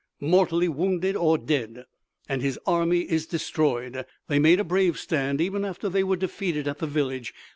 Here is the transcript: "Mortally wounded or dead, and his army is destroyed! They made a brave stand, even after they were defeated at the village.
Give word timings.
"Mortally 0.19 0.67
wounded 0.67 1.15
or 1.15 1.37
dead, 1.37 1.85
and 2.27 2.41
his 2.41 2.57
army 2.65 3.01
is 3.01 3.27
destroyed! 3.27 4.03
They 4.29 4.39
made 4.39 4.59
a 4.59 4.63
brave 4.63 4.97
stand, 4.97 5.39
even 5.39 5.63
after 5.63 5.89
they 5.89 6.03
were 6.03 6.15
defeated 6.15 6.67
at 6.67 6.79
the 6.79 6.87
village. 6.87 7.35